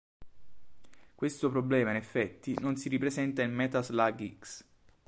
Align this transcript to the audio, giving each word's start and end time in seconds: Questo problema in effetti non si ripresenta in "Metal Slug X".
Questo 1.13 1.51
problema 1.51 1.91
in 1.91 1.95
effetti 1.97 2.55
non 2.59 2.75
si 2.75 2.89
ripresenta 2.89 3.43
in 3.43 3.53
"Metal 3.53 3.85
Slug 3.85 4.37
X". 4.39 4.63